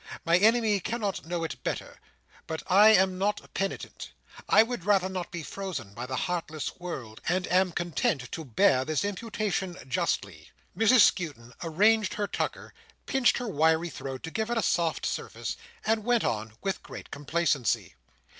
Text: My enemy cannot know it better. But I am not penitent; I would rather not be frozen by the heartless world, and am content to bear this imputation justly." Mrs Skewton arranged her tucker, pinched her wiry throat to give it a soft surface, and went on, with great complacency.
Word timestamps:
My 0.25 0.39
enemy 0.39 0.79
cannot 0.79 1.27
know 1.27 1.43
it 1.43 1.61
better. 1.63 1.99
But 2.47 2.63
I 2.65 2.89
am 2.89 3.19
not 3.19 3.53
penitent; 3.53 4.13
I 4.49 4.63
would 4.63 4.83
rather 4.83 5.09
not 5.09 5.29
be 5.29 5.43
frozen 5.43 5.93
by 5.93 6.07
the 6.07 6.15
heartless 6.25 6.75
world, 6.79 7.21
and 7.29 7.45
am 7.51 7.71
content 7.71 8.31
to 8.31 8.43
bear 8.43 8.83
this 8.83 9.05
imputation 9.05 9.77
justly." 9.87 10.49
Mrs 10.75 11.01
Skewton 11.01 11.53
arranged 11.61 12.15
her 12.15 12.25
tucker, 12.25 12.73
pinched 13.05 13.37
her 13.37 13.47
wiry 13.47 13.89
throat 13.91 14.23
to 14.23 14.31
give 14.31 14.49
it 14.49 14.57
a 14.57 14.63
soft 14.63 15.05
surface, 15.05 15.55
and 15.85 16.03
went 16.03 16.23
on, 16.23 16.53
with 16.63 16.81
great 16.81 17.11
complacency. 17.11 17.93